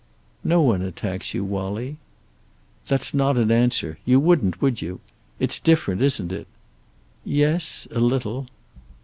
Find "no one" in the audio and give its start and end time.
0.43-0.81